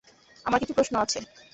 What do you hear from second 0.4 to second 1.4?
আমার কিছু প্রশ্ন আছে।